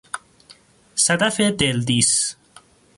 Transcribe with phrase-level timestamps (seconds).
[0.95, 2.35] صدف دلدیس